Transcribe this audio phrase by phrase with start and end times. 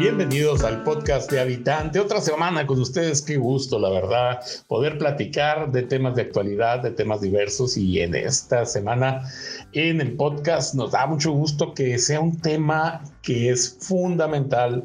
[0.00, 2.00] Bienvenidos al podcast de Habitante.
[2.00, 6.90] Otra semana con ustedes, qué gusto, la verdad, poder platicar de temas de actualidad, de
[6.90, 9.28] temas diversos y en esta semana
[9.74, 14.84] en el podcast nos da mucho gusto que sea un tema que es fundamental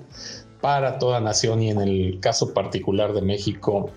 [0.65, 3.91] para toda nación y en el caso particular de México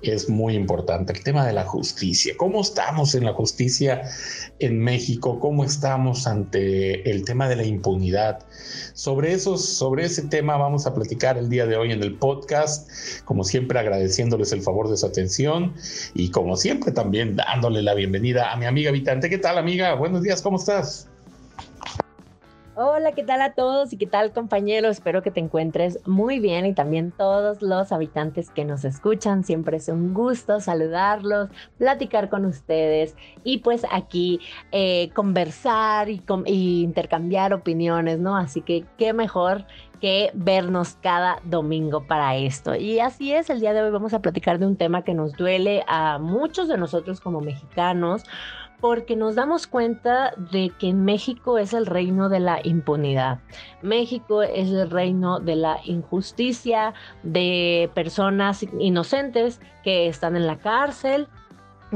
[0.00, 1.12] es muy importante.
[1.12, 2.32] El tema de la justicia.
[2.38, 4.08] ¿Cómo estamos en la justicia
[4.58, 5.38] en México?
[5.38, 8.38] ¿Cómo estamos ante el tema de la impunidad?
[8.94, 12.88] Sobre, eso, sobre ese tema vamos a platicar el día de hoy en el podcast.
[13.26, 15.74] Como siempre agradeciéndoles el favor de su atención
[16.14, 19.28] y como siempre también dándole la bienvenida a mi amiga habitante.
[19.28, 19.92] ¿Qué tal amiga?
[19.92, 21.06] Buenos días, ¿cómo estás?
[22.76, 24.96] Hola, ¿qué tal a todos y qué tal compañeros?
[24.96, 29.44] Espero que te encuentres muy bien y también todos los habitantes que nos escuchan.
[29.44, 33.14] Siempre es un gusto saludarlos, platicar con ustedes
[33.44, 34.40] y pues aquí
[34.72, 38.36] eh, conversar y, y intercambiar opiniones, ¿no?
[38.36, 39.66] Así que qué mejor
[40.00, 42.74] que vernos cada domingo para esto.
[42.74, 45.34] Y así es, el día de hoy vamos a platicar de un tema que nos
[45.34, 48.24] duele a muchos de nosotros como mexicanos
[48.84, 53.38] porque nos damos cuenta de que México es el reino de la impunidad.
[53.80, 61.28] México es el reino de la injusticia, de personas inocentes que están en la cárcel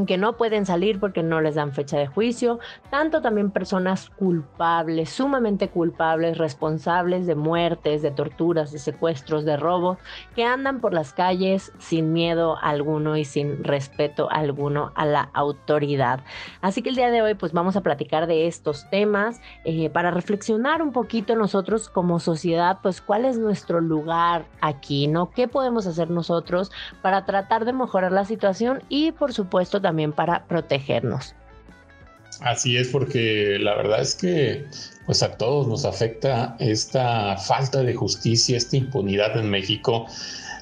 [0.07, 2.59] que no pueden salir porque no les dan fecha de juicio,
[2.91, 9.99] tanto también personas culpables, sumamente culpables, responsables de muertes, de torturas, de secuestros, de robos,
[10.35, 16.21] que andan por las calles sin miedo alguno y sin respeto alguno a la autoridad.
[16.61, 20.11] Así que el día de hoy pues vamos a platicar de estos temas eh, para
[20.11, 25.31] reflexionar un poquito nosotros como sociedad, pues cuál es nuestro lugar aquí, ¿no?
[25.31, 26.71] ¿Qué podemos hacer nosotros
[27.03, 31.35] para tratar de mejorar la situación y por supuesto también para protegernos.
[32.41, 34.65] Así es, porque la verdad es que
[35.07, 40.07] pues a todos nos afecta esta falta de justicia, esta impunidad en México,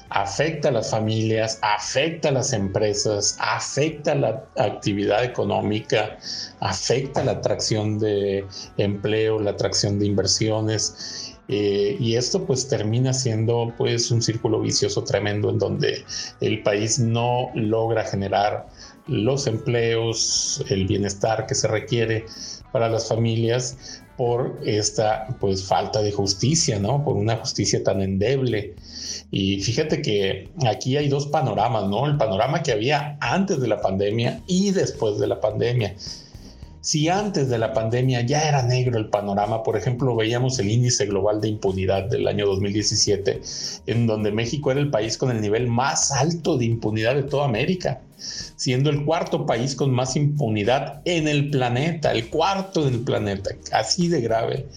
[0.09, 6.17] afecta a las familias, afecta a las empresas, afecta a la actividad económica,
[6.59, 8.45] afecta a la atracción de
[8.77, 11.33] empleo, la atracción de inversiones.
[11.49, 16.03] Eh, y esto pues termina siendo pues un círculo vicioso tremendo en donde
[16.41, 18.67] el país no logra generar
[19.07, 22.25] los empleos, el bienestar que se requiere
[22.71, 27.03] para las familias por esta pues falta de justicia, ¿no?
[27.03, 28.75] Por una justicia tan endeble.
[29.31, 32.07] Y fíjate que aquí hay dos panoramas, ¿no?
[32.07, 35.95] El panorama que había antes de la pandemia y después de la pandemia.
[36.81, 41.05] Si antes de la pandemia ya era negro el panorama, por ejemplo, veíamos el índice
[41.05, 43.41] global de impunidad del año 2017,
[43.87, 47.45] en donde México era el país con el nivel más alto de impunidad de toda
[47.45, 52.99] América siendo el cuarto país con más impunidad en el planeta, el cuarto en el
[53.01, 54.67] planeta, así de grave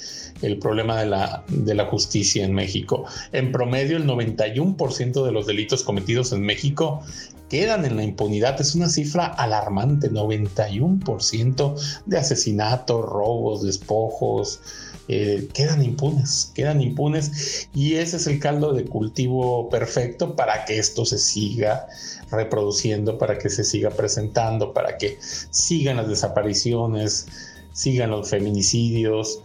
[0.43, 3.05] el problema de la, de la justicia en México.
[3.33, 7.03] En promedio, el 91% de los delitos cometidos en México
[7.51, 8.61] quedan en la impunidad.
[8.61, 14.61] Es una cifra alarmante, 91% de asesinatos, robos, despojos,
[15.09, 20.79] eh, quedan impunes, quedan impunes y ese es el caldo de cultivo perfecto para que
[20.79, 21.87] esto se siga
[22.31, 25.19] reproduciendo, para que se siga presentando, para que
[25.51, 27.27] sigan las desapariciones,
[27.73, 29.43] sigan los feminicidios,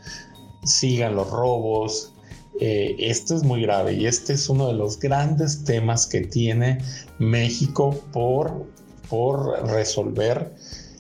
[0.64, 2.12] sigan los robos.
[2.60, 6.78] Eh, esto es muy grave y este es uno de los grandes temas que tiene
[7.20, 8.66] México por,
[9.10, 10.54] por resolver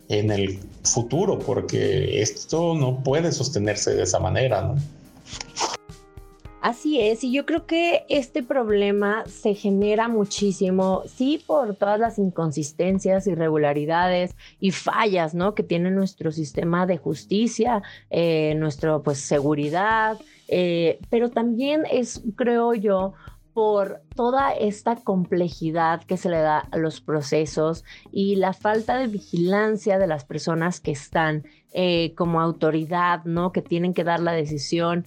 [0.09, 4.75] en el futuro, porque esto no puede sostenerse de esa manera, ¿no?
[6.65, 12.17] Así es, y yo creo que este problema se genera muchísimo, sí, por todas las
[12.17, 15.53] inconsistencias, irregularidades y fallas, ¿no?
[15.53, 22.73] Que tiene nuestro sistema de justicia, eh, nuestra, pues, seguridad, eh, pero también es, creo
[22.73, 23.13] yo,
[23.55, 29.07] por toda esta complejidad que se le da a los procesos y la falta de
[29.07, 33.53] vigilancia de las personas que están eh, como autoridad, ¿no?
[33.53, 35.05] Que tienen que dar la decisión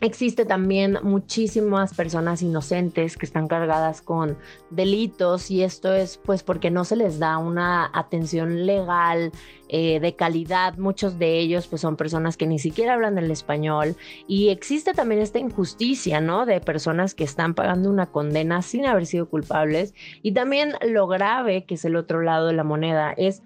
[0.00, 4.36] Existe también muchísimas personas inocentes que están cargadas con
[4.70, 9.30] delitos y esto es pues porque no se les da una atención legal
[9.68, 10.76] eh, de calidad.
[10.76, 13.96] Muchos de ellos pues son personas que ni siquiera hablan el español
[14.26, 16.44] y existe también esta injusticia, ¿no?
[16.44, 21.64] De personas que están pagando una condena sin haber sido culpables y también lo grave
[21.64, 23.42] que es el otro lado de la moneda es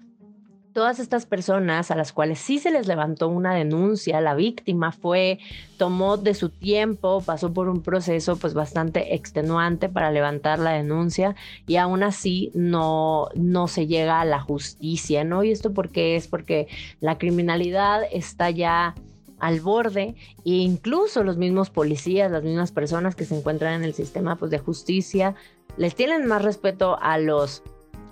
[0.79, 5.39] todas estas personas a las cuales sí se les levantó una denuncia, la víctima fue,
[5.77, 11.35] tomó de su tiempo, pasó por un proceso pues bastante extenuante para levantar la denuncia
[11.67, 15.43] y aún así no, no se llega a la justicia, ¿no?
[15.43, 16.69] Y esto porque es porque
[17.01, 18.95] la criminalidad está ya
[19.37, 20.15] al borde
[20.45, 24.49] e incluso los mismos policías, las mismas personas que se encuentran en el sistema pues,
[24.49, 25.35] de justicia,
[25.75, 27.63] les tienen más respeto a los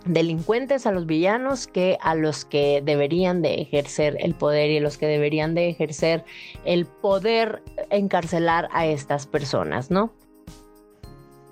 [0.05, 4.97] delincuentes, a los villanos, que a los que deberían de ejercer el poder y los
[4.97, 6.23] que deberían de ejercer
[6.65, 10.11] el poder encarcelar a estas personas, ¿no?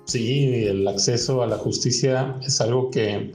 [0.06, 3.32] Sí, el acceso a la justicia es algo que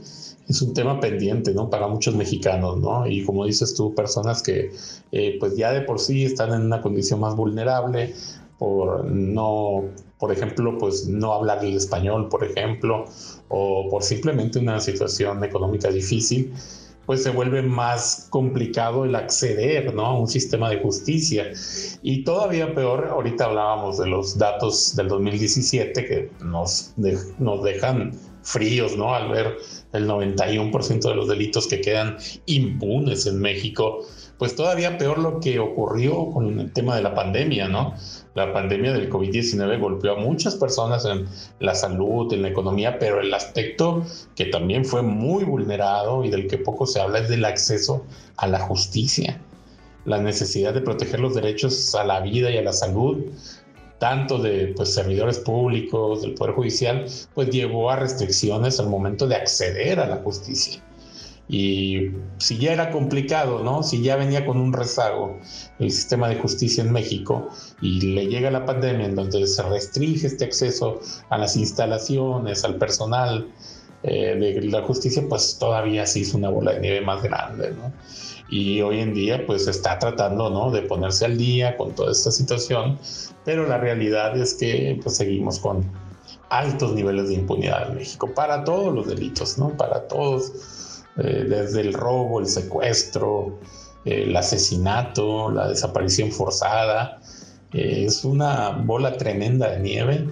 [0.48, 1.68] es un tema pendiente, ¿no?
[1.68, 3.06] Para muchos mexicanos, ¿no?
[3.06, 4.70] Y como dices tú, personas que
[5.12, 8.14] eh, pues ya de por sí están en una condición más vulnerable
[8.58, 9.84] por no
[10.22, 13.06] por ejemplo, pues no hablar el español, por ejemplo,
[13.48, 16.54] o por simplemente una situación económica difícil,
[17.06, 20.06] pues se vuelve más complicado el acceder ¿no?
[20.06, 21.50] a un sistema de justicia.
[22.02, 26.94] Y todavía peor, ahorita hablábamos de los datos del 2017 que nos,
[27.40, 28.12] nos dejan
[28.44, 29.14] fríos, ¿no?
[29.14, 29.56] Al ver
[29.92, 32.16] el 91% de los delitos que quedan
[32.46, 34.06] impunes en México,
[34.42, 37.94] pues todavía peor lo que ocurrió con el tema de la pandemia, ¿no?
[38.34, 41.28] La pandemia del COVID-19 golpeó a muchas personas en
[41.60, 44.02] la salud, en la economía, pero el aspecto
[44.34, 48.04] que también fue muy vulnerado y del que poco se habla es del acceso
[48.36, 49.40] a la justicia.
[50.06, 53.18] La necesidad de proteger los derechos a la vida y a la salud,
[54.00, 59.36] tanto de pues, servidores públicos, del Poder Judicial, pues llevó a restricciones al momento de
[59.36, 60.82] acceder a la justicia.
[61.48, 63.82] Y si ya era complicado, ¿no?
[63.82, 65.38] Si ya venía con un rezago
[65.78, 67.48] el sistema de justicia en México
[67.80, 72.76] y le llega la pandemia en donde se restringe este acceso a las instalaciones, al
[72.76, 73.48] personal
[74.04, 77.92] eh, de la justicia, pues todavía se hizo una bola de nieve más grande, ¿no?
[78.48, 80.70] Y hoy en día, pues está tratando, ¿no?
[80.70, 82.98] De ponerse al día con toda esta situación,
[83.44, 85.90] pero la realidad es que pues seguimos con
[86.50, 89.70] altos niveles de impunidad en México para todos los delitos, ¿no?
[89.76, 90.52] Para todos
[91.16, 93.58] eh, desde el robo, el secuestro,
[94.04, 97.20] el asesinato, la desaparición forzada.
[97.72, 100.28] Eh, es una bola tremenda de nieve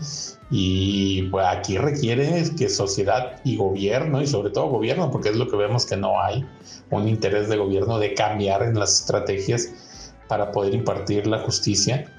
[0.50, 5.48] y pues, aquí requiere que sociedad y gobierno, y sobre todo gobierno, porque es lo
[5.48, 6.44] que vemos que no hay,
[6.90, 9.68] un interés de gobierno de cambiar en las estrategias
[10.28, 12.12] para poder impartir la justicia,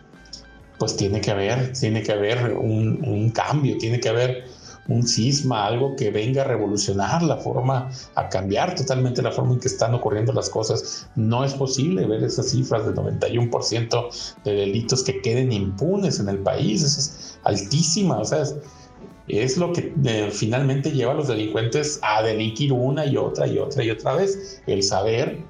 [0.80, 4.46] pues tiene que haber, tiene que haber un, un cambio, tiene que haber
[4.88, 9.60] un cisma, algo que venga a revolucionar la forma, a cambiar totalmente la forma en
[9.60, 11.10] que están ocurriendo las cosas.
[11.16, 14.10] No es posible ver esas cifras del 91%
[14.44, 16.84] de delitos que queden impunes en el país.
[16.84, 18.44] Eso es altísima, o sea,
[19.28, 23.60] es, lo que eh, finalmente lleva a los delincuentes a delinquir una y otra y
[23.60, 24.62] otra y otra vez.
[24.68, 25.44] El saber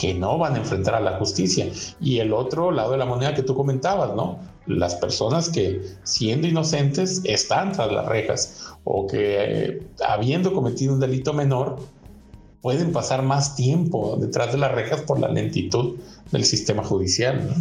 [0.00, 1.66] que no van a enfrentar a la justicia.
[2.00, 4.38] Y el otro lado de la moneda que tú comentabas, ¿no?
[4.78, 11.00] Las personas que siendo inocentes están tras las rejas o que eh, habiendo cometido un
[11.00, 11.76] delito menor
[12.60, 15.96] pueden pasar más tiempo detrás de las rejas por la lentitud
[16.30, 17.48] del sistema judicial.
[17.48, 17.54] ¿no?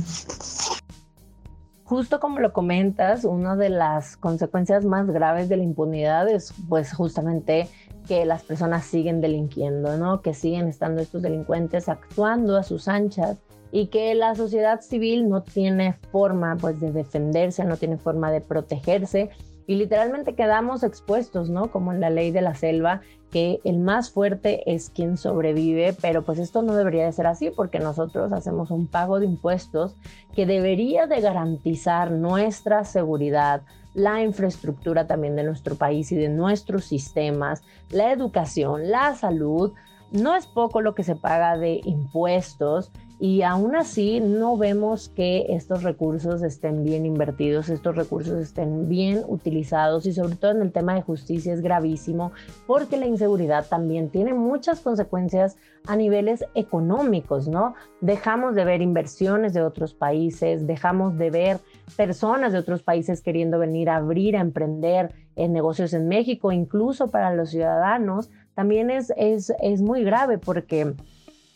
[1.89, 6.93] Justo como lo comentas, una de las consecuencias más graves de la impunidad es pues
[6.93, 7.67] justamente
[8.07, 10.21] que las personas siguen delinquiendo, ¿no?
[10.21, 13.37] Que siguen estando estos delincuentes actuando a sus anchas
[13.71, 18.41] y que la sociedad civil no tiene forma pues de defenderse, no tiene forma de
[18.41, 19.29] protegerse
[19.69, 21.69] y literalmente quedamos expuestos, ¿no?
[21.69, 26.23] Como en la ley de la selva, que el más fuerte es quien sobrevive, pero
[26.23, 29.95] pues esto no debería de ser así porque nosotros hacemos un pago de impuestos
[30.33, 33.61] que debería de garantizar nuestra seguridad,
[33.93, 37.61] la infraestructura también de nuestro país y de nuestros sistemas,
[37.91, 39.73] la educación, la salud.
[40.11, 45.47] No es poco lo que se paga de impuestos y aún así no vemos que
[45.49, 50.71] estos recursos estén bien invertidos, estos recursos estén bien utilizados y sobre todo en el
[50.71, 52.31] tema de justicia es gravísimo
[52.65, 57.75] porque la inseguridad también tiene muchas consecuencias a niveles económicos, ¿no?
[57.99, 61.59] Dejamos de ver inversiones de otros países, dejamos de ver
[61.97, 67.09] personas de otros países queriendo venir a abrir, a emprender en negocios en México, incluso
[67.09, 70.93] para los ciudadanos, también es, es, es muy grave porque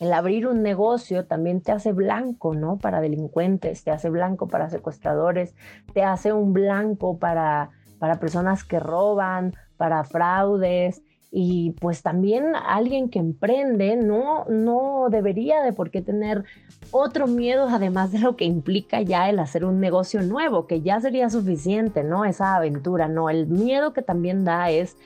[0.00, 2.78] el abrir un negocio también te hace blanco, ¿no?
[2.78, 5.54] Para delincuentes, te hace blanco para secuestradores,
[5.92, 11.02] te hace un blanco para, para personas que roban, para fraudes.
[11.36, 16.44] Y pues también alguien que emprende no, no debería de por qué tener
[16.92, 21.00] otro miedo, además de lo que implica ya el hacer un negocio nuevo, que ya
[21.00, 22.24] sería suficiente, ¿no?
[22.24, 23.30] Esa aventura, ¿no?
[23.30, 24.96] El miedo que también da es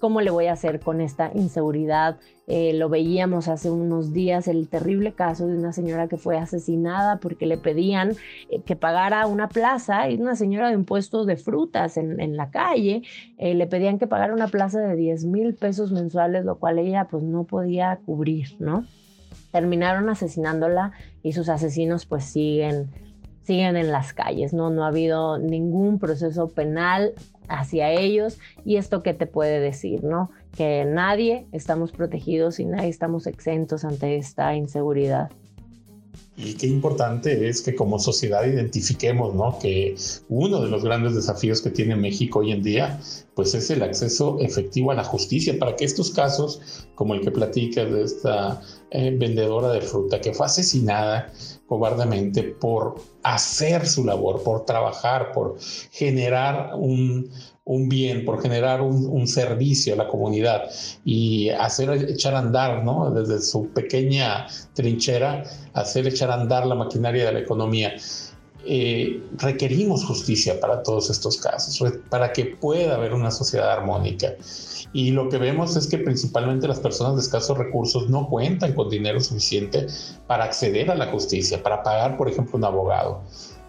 [0.00, 2.18] ¿Cómo le voy a hacer con esta inseguridad?
[2.52, 7.20] Eh, lo veíamos hace unos días, el terrible caso de una señora que fue asesinada
[7.20, 8.16] porque le pedían
[8.50, 13.02] eh, que pagara una plaza, y una señora de impuestos de frutas en, la calle,
[13.38, 17.06] eh, le pedían que pagara una plaza de 10 mil pesos mensuales, lo cual ella
[17.08, 18.84] pues no podía cubrir, ¿no?
[19.52, 20.90] terminaron asesinándola
[21.22, 22.88] y sus asesinos pues siguen
[23.42, 24.70] siguen en las calles, ¿no?
[24.70, 27.14] No ha habido ningún proceso penal
[27.50, 30.30] hacia ellos y esto qué te puede decir, ¿no?
[30.56, 35.30] Que nadie estamos protegidos y nadie estamos exentos ante esta inseguridad.
[36.36, 39.58] Y qué importante es que como sociedad identifiquemos, ¿no?
[39.58, 39.94] Que
[40.28, 42.98] uno de los grandes desafíos que tiene México hoy en día,
[43.34, 47.30] pues es el acceso efectivo a la justicia para que estos casos, como el que
[47.30, 51.32] platica de esta eh, vendedora de fruta que fue asesinada
[51.66, 55.56] cobardemente por hacer su labor, por trabajar, por
[55.92, 57.30] generar un,
[57.64, 60.68] un bien, por generar un, servicio a la comunidad
[61.04, 63.12] y hacer echar a andar, ¿no?
[63.12, 67.92] Desde su pequeña trinchera, hacer echar a andar la maquinaria de la economía.
[68.66, 74.34] Eh, requerimos justicia para todos estos casos, para que pueda haber una sociedad armónica.
[74.92, 78.90] Y lo que vemos es que principalmente las personas de escasos recursos no cuentan con
[78.90, 79.86] dinero suficiente
[80.26, 83.22] para acceder a la justicia, para pagar, por ejemplo, un abogado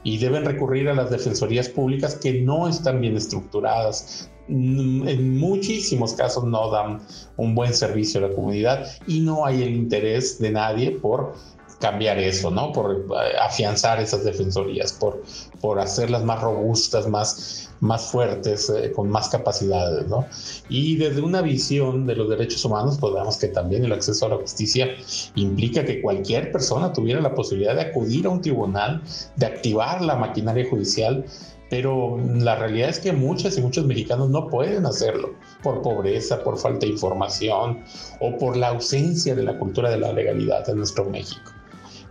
[0.03, 4.29] y deben recurrir a las defensorías públicas que no están bien estructuradas.
[4.48, 7.00] Mm, en muchísimos casos no dan
[7.38, 11.36] un buen servicio a la comunidad y no hay el interés de nadie por
[11.81, 12.71] cambiar eso, ¿no?
[12.71, 15.21] Por eh, afianzar esas defensorías, por,
[15.59, 20.25] por hacerlas más robustas, más, más fuertes, eh, con más capacidades, ¿no?
[20.69, 24.38] Y desde una visión de los derechos humanos, pues que también el acceso a la
[24.38, 24.88] justicia
[25.35, 29.01] implica que cualquier persona tuviera la posibilidad de acudir a un tribunal,
[29.35, 31.25] de activar la maquinaria judicial,
[31.71, 35.33] pero la realidad es que muchas y muchos mexicanos no pueden hacerlo
[35.63, 37.83] por pobreza, por falta de información
[38.19, 41.51] o por la ausencia de la cultura de la legalidad en nuestro México.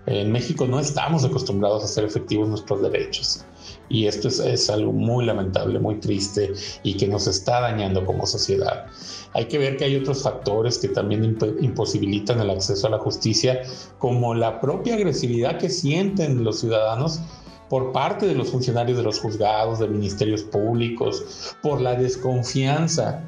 [0.06, 3.44] En México no estamos acostumbrados a hacer efectivos nuestros derechos.
[3.88, 6.52] Y esto es, algo muy lamentable, muy triste
[6.82, 8.86] y que nos está dañando como sociedad.
[9.34, 13.62] Hay que ver que hay otros factores que también imposibilitan el acceso a la justicia,
[13.98, 17.20] como la propia agresividad que sienten los ciudadanos
[17.68, 23.24] por parte de los funcionarios de los juzgados, de ministerios públicos, por la desconfianza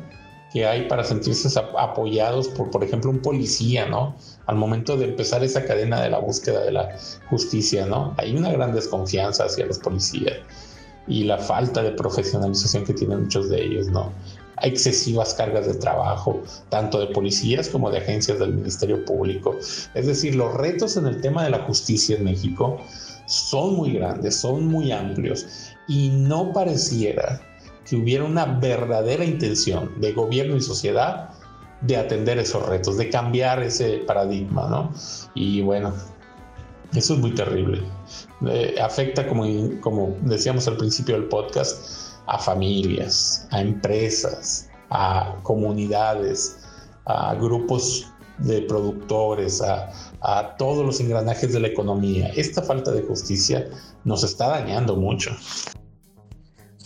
[0.52, 4.14] que hay para sentirse apoyados por, por ejemplo, un policía, ¿no?
[4.46, 6.96] Al momento de empezar esa cadena de la búsqueda de la
[7.30, 8.14] justicia, ¿no?
[8.18, 10.36] Hay una gran desconfianza hacia los policías
[11.08, 14.12] y la falta de profesionalización que tienen muchos de ellos, ¿no?
[14.56, 19.56] Hay excesivas cargas de trabajo, tanto de policías como de agencias del Ministerio Público.
[19.94, 22.78] Es decir, los retos en el tema de la justicia en México
[23.26, 25.46] son muy grandes, son muy amplios
[25.88, 27.40] y no pareciera
[27.92, 31.28] que hubiera una verdadera intención de gobierno y sociedad
[31.82, 34.94] de atender esos retos, de cambiar ese paradigma, ¿no?
[35.34, 35.92] Y bueno,
[36.94, 37.82] eso es muy terrible.
[38.46, 39.44] Eh, afecta, como,
[39.82, 46.60] como decíamos al principio del podcast, a familias, a empresas, a comunidades,
[47.04, 49.90] a grupos de productores, a,
[50.22, 52.28] a todos los engranajes de la economía.
[52.36, 53.68] Esta falta de justicia
[54.04, 55.36] nos está dañando mucho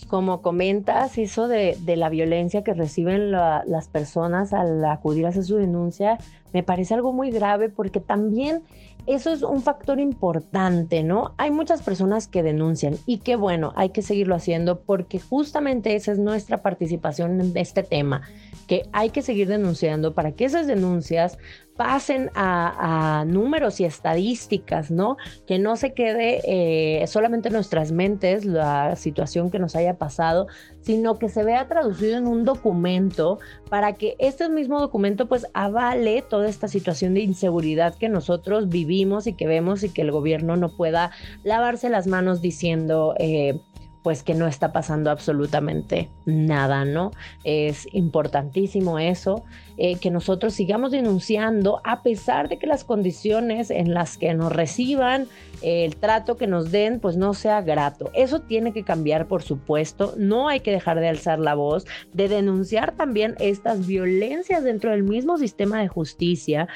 [0.07, 5.57] como comentas, eso de, la violencia que reciben las personas al acudir a hacer su
[5.57, 6.17] denuncia,
[6.53, 8.63] me parece algo muy grave porque también
[9.05, 11.33] eso es un factor importante, ¿no?
[11.37, 16.11] Hay muchas personas que denuncian y qué bueno, hay que seguirlo haciendo porque justamente esa
[16.11, 18.21] es nuestra participación en este tema,
[18.67, 21.37] que hay que seguir denunciando para que esas denuncias
[21.77, 25.17] pasen a, números y estadísticas, ¿no?
[25.45, 30.47] Que no se quede eh, solamente en nuestras mentes la situación que nos haya pasado,
[30.81, 36.23] sino que se vea traducido en un documento para que este mismo documento pues avale
[36.23, 40.57] toda esta situación de inseguridad que nosotros vivimos y que vemos y que el gobierno
[40.57, 41.11] no pueda
[41.43, 43.13] lavarse las manos diciendo...
[43.19, 43.59] Eh,
[44.07, 47.11] pues que no está pasando absolutamente nada, ¿no?
[47.43, 49.43] Es importantísimo eso,
[49.75, 54.53] eh, que nosotros sigamos denunciando a pesar de que las condiciones en las que nos
[54.53, 55.27] reciban,
[55.61, 58.09] el trato que nos den, pues no sea grato.
[58.13, 60.13] Eso tiene que cambiar, por supuesto.
[60.15, 65.03] No hay que dejar de alzar la voz, de denunciar también estas violencias dentro del
[65.03, 66.69] mismo sistema de justicia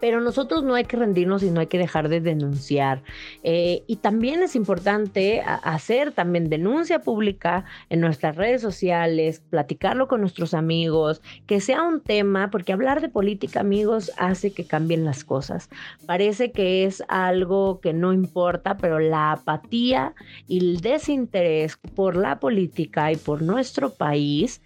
[0.00, 3.02] pero nosotros no hay que rendirnos y no hay que dejar de denunciar.
[3.42, 10.20] Eh, y también es importante hacer también denuncia pública en nuestras redes sociales, platicarlo con
[10.20, 15.24] nuestros amigos, que sea un tema, porque hablar de política, amigos, hace que cambien las
[15.24, 15.68] cosas.
[16.06, 20.14] Parece que es algo que no importa, pero la apatía
[20.46, 24.60] y el desinterés por la política y por nuestro país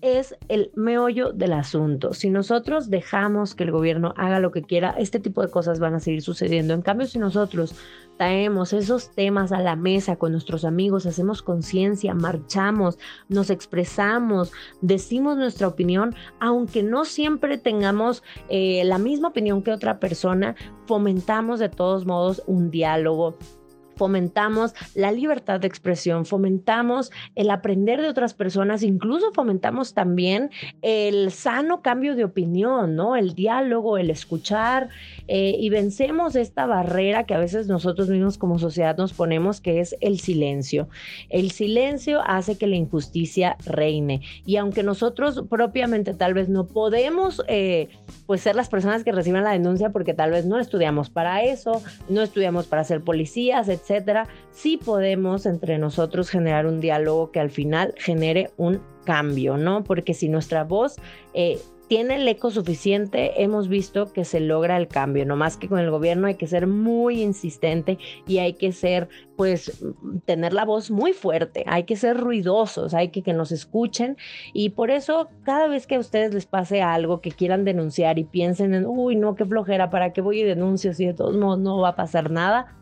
[0.00, 2.14] es el meollo del asunto.
[2.14, 5.94] Si nosotros dejamos que el gobierno haga lo que quiera, este tipo de cosas van
[5.94, 6.74] a seguir sucediendo.
[6.74, 7.74] En cambio, si nosotros
[8.16, 15.36] traemos esos temas a la mesa con nuestros amigos, hacemos conciencia, marchamos, nos expresamos, decimos
[15.36, 21.68] nuestra opinión, aunque no siempre tengamos eh, la misma opinión que otra persona, fomentamos de
[21.68, 23.36] todos modos un diálogo,
[23.98, 30.50] fomentamos la libertad de expresión, fomentamos el aprender de otras personas, incluso fomentamos también
[30.80, 33.16] el sano cambio de opinión, ¿no?
[33.16, 34.88] El diálogo, el escuchar
[35.26, 39.80] eh, y vencemos esta barrera que a veces nosotros mismos como sociedad nos ponemos, que
[39.80, 40.88] es el silencio.
[41.28, 47.42] El silencio hace que la injusticia reine y aunque nosotros propiamente tal vez no podemos
[47.48, 47.88] eh,
[48.26, 51.82] pues ser las personas que reciban la denuncia porque tal vez no estudiamos para eso,
[52.08, 57.40] no estudiamos para ser policías, etc etcétera, sí podemos entre nosotros generar un diálogo que
[57.40, 59.82] al final genere un cambio, ¿no?
[59.82, 60.96] Porque si nuestra voz
[61.32, 65.68] eh, tiene el eco suficiente, hemos visto que se logra el cambio, no más que
[65.68, 69.82] con el gobierno hay que ser muy insistente y hay que ser, pues,
[70.26, 74.18] tener la voz muy fuerte, hay que ser ruidosos, hay que que nos escuchen
[74.52, 78.24] y por eso cada vez que a ustedes les pase algo que quieran denunciar y
[78.24, 81.58] piensen en, uy, no, qué flojera, ¿para qué voy y denuncio si de todos modos
[81.58, 82.77] no va a pasar nada?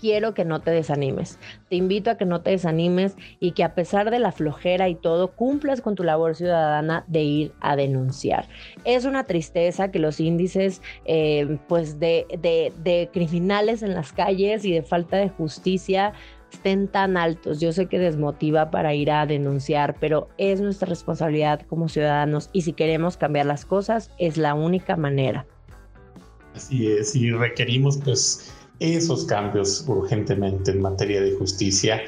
[0.00, 1.38] Quiero que no te desanimes.
[1.68, 4.94] Te invito a que no te desanimes y que a pesar de la flojera y
[4.94, 8.48] todo, cumplas con tu labor ciudadana de ir a denunciar.
[8.84, 14.72] Es una tristeza que los índices eh, pues de, de criminales en las calles y
[14.72, 16.12] de falta de justicia
[16.52, 17.60] estén tan altos.
[17.60, 22.62] Yo sé que desmotiva para ir a denunciar, pero es nuestra responsabilidad como ciudadanos y
[22.62, 25.46] si queremos cambiar las cosas es la única manera.
[26.54, 32.02] Así es, y requerimos pues esos cambios urgentemente en materia de justicia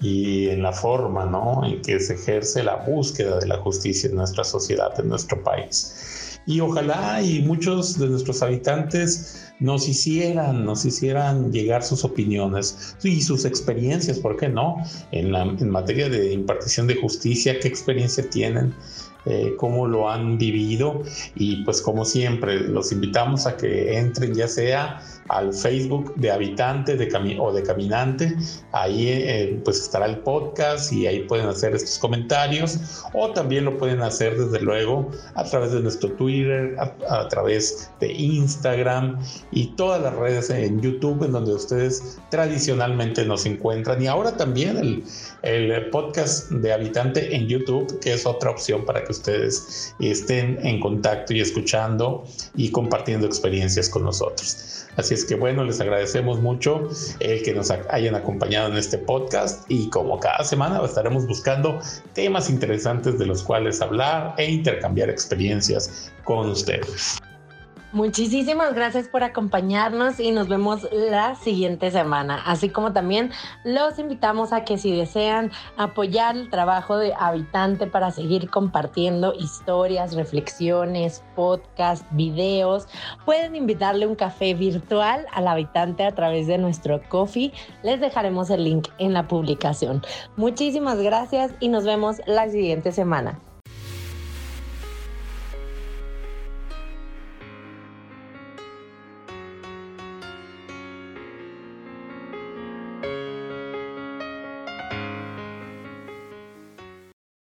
[0.00, 1.62] y en la forma ¿no?
[1.64, 6.40] en que se ejerce la búsqueda de la justicia en nuestra sociedad, en nuestro país.
[6.46, 13.20] Y ojalá y muchos de nuestros habitantes nos hicieran, nos hicieran llegar sus opiniones y
[13.20, 14.76] sus experiencias, ¿por qué no?
[15.12, 18.72] En, la, en materia de impartición de justicia, ¿qué experiencia tienen?
[19.26, 21.02] Eh, cómo lo han vivido
[21.34, 26.98] y pues como siempre los invitamos a que entren ya sea al Facebook de habitante
[27.38, 28.34] o de caminante.
[28.72, 32.78] Ahí eh, pues estará el podcast y ahí pueden hacer estos comentarios
[33.12, 38.12] o también lo pueden hacer desde luego a través de nuestro Twitter, a, través de
[38.12, 39.18] Instagram
[39.50, 45.04] y todas las redes en YouTube en donde ustedes tradicionalmente nos encuentran y ahora también
[45.42, 50.80] el podcast de habitante en YouTube que es otra opción para que ustedes estén en
[50.80, 52.24] contacto y escuchando
[52.54, 54.87] y compartiendo experiencias con nosotros.
[54.98, 56.88] Así es que bueno, les agradecemos mucho
[57.20, 61.80] el que nos hayan acompañado en este podcast y como cada semana estaremos buscando
[62.14, 67.20] temas interesantes de los cuales hablar e intercambiar experiencias con ustedes.
[67.90, 72.42] Muchísimas gracias por acompañarnos y nos vemos la siguiente semana.
[72.44, 73.30] Así como también
[73.64, 80.14] los invitamos a que si desean apoyar el trabajo de Habitante para seguir compartiendo historias,
[80.14, 82.88] reflexiones, podcast, videos,
[83.24, 87.54] pueden invitarle un café virtual al habitante a través de nuestro coffee.
[87.82, 90.02] Les dejaremos el link en la publicación.
[90.36, 93.40] Muchísimas gracias y nos vemos la siguiente semana.